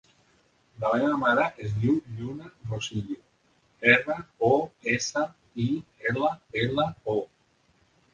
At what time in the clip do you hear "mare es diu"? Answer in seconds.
1.23-1.91